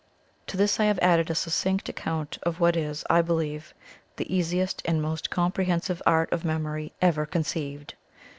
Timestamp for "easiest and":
4.35-4.99